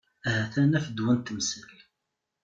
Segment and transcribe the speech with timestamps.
[0.27, 1.69] Ahat ara naf ddwa n temsal.